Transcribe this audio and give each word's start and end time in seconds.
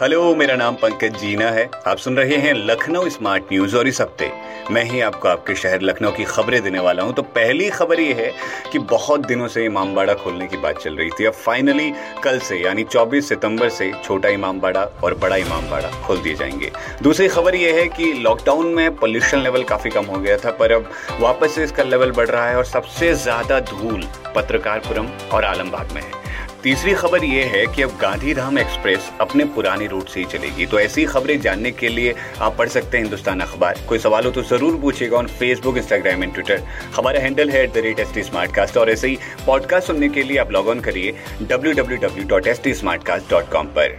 Hello, 0.00 0.34
मेरा 0.34 0.54
नाम 0.56 0.74
पंकज 0.74 1.16
जीना 1.16 1.48
है। 1.50 1.68
आप 1.86 1.96
सुन 1.96 2.16
रहे 2.16 2.36
हैं 2.36 2.52
लखनऊ 2.54 3.08
स्मार्ट 3.08 3.44
न्यूज़ 3.52 3.76
और 3.76 3.88
इस 3.88 4.00
हफ़्ते 4.00 4.30
मैं 4.70 4.84
ही 4.84 5.00
आपको 5.00 5.28
आपके 5.28 5.54
शहर 5.54 5.80
लखनऊ 5.80 6.10
की 6.10 6.24
खबरें 6.24 6.60
देने 6.62 6.78
वाला 6.78 7.02
हूँ। 7.02 7.12
तो 7.14 7.22
पहली 7.22 7.68
खबर 7.70 8.00
ये 8.00 8.12
है 8.12 8.32
कि 8.72 8.78
बहुत 8.78 9.26
दिनों 9.26 9.48
से 9.48 9.64
इमामबाड़ा 9.64 10.14
खोलने 10.14 10.46
की 10.46 10.56
बात 10.56 10.78
चल 10.78 10.94
रही 10.96 11.10
थी। 11.10 11.24
अब 11.24 11.32
फाइनली 11.32 11.92
कल 12.24 12.38
से, 12.38 12.58
यानी 12.58 12.84
24 12.84 13.28
सितंबर 13.28 13.68
से 13.68 13.92
छोटा 14.04 14.28
इमामबाड़ा 14.28 14.84
और 15.04 15.14
बड़ा 15.14 15.36
इमामबाड़ा 15.36 15.90
खोल 16.06 16.18
दिए 16.18 16.34
जाएँगे। 16.34 16.70
दूसरी 17.02 17.28
खबर 17.28 17.54
ये 17.54 17.72
है 17.80 17.86
कि 17.88 18.12
लॉकडाउन 18.12 18.66
में 18.66 18.96
पोल्यूशन 18.96 19.38
लेवल 19.38 19.64
काफ़ी 19.64 19.90
कम 19.90 20.04
हो 20.04 20.18
गया 20.18 20.36
था, 20.36 20.50
पर 20.50 20.72
अब 20.72 20.90
वापस 21.20 21.54
से 21.54 21.64
इसका 21.64 21.82
लेवल 21.82 22.12
बढ़ 22.12 22.28
रहा 22.28 22.48
है 22.48 22.56
और 22.56 22.64
सबसे 22.64 23.12
ज़्यादा 23.14 23.60
धूल 23.60 24.08
पत्रकारपुरम 24.34 25.08
और 25.32 25.44
आलमबाग 25.44 25.92
में 25.94 26.02
है। 26.02 26.19
तीसरी 26.62 26.92
खबर 26.94 27.24
यह 27.24 27.50
है 27.50 27.66
कि 27.74 27.82
अब 27.82 27.96
गांधीधाम 28.00 28.58
एक्सप्रेस 28.58 29.10
अपने 29.20 29.44
पुराने 29.54 29.86
रूट 29.88 30.08
से 30.08 30.20
ही 30.20 30.26
चलेगी। 30.32 30.66
तो 30.66 30.80
ऐसी 30.80 31.04
खबरें 31.04 31.40
जानने 31.40 31.70
के 31.72 31.88
लिए 31.88 32.14
आप 32.40 32.56
पढ़ 32.58 32.68
सकते 32.68 32.96
हैं 32.96 33.04
हिंदुस्तान 33.04 33.40
अखबार। 33.40 33.78
कोई 33.88 33.98
सवाल 33.98 34.24
हो 34.24 34.30
तो 34.30 34.42
ज़रूर 34.50 34.76
पूछेगा 34.80 35.16
on 35.18 35.26
Facebook 35.38 35.76
Instagram 35.78 36.22
and 36.22 36.34
Twitter 36.34 36.62
हमारा 36.96 37.20
हैंडल 37.20 37.50
है 37.50 37.62
at 37.64 37.72
the 37.74 37.84
rate 37.86 38.00
S 38.00 38.12
T 38.14 38.22
smart 38.22 38.54
cast 38.54 38.76
और 38.76 38.90
ऐसे 38.90 39.08
ही 39.08 39.18
पॉडकास्ट 39.46 39.86
सुनने 39.86 40.08
के 40.08 40.22
लिए 40.22 40.38
आप 40.38 40.52
लॉग 40.52 40.68
ऑन 40.68 40.80
करिए 40.80 41.14
W 41.42 41.72
W 41.72 41.98
W 41.98 42.26
dot 42.28 42.46
S 42.46 42.62
T 42.64 42.74
smart 42.74 43.04
cast 43.04 43.30
dot 43.30 43.50
com 43.52 43.66
पर। 43.78 43.98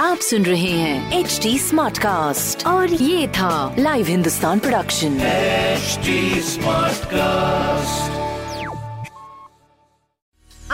आप 0.00 0.18
सुन 0.22 0.44
रहे 0.44 0.70
हैं 0.70 1.18
एच 1.18 1.38
टी 1.42 1.58
स्मार्ट 1.58 1.98
कास्ट 1.98 2.66
और 2.66 2.92
ये 2.92 3.26
था 3.28 3.74
live 3.78 4.06
Hindustan 4.06 4.58
production 4.58 5.18
smart 6.48 7.14